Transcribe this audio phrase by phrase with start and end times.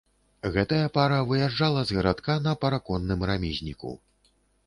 [0.53, 3.91] Гэтая пара выязджала з гарадка на параконным рамізніку.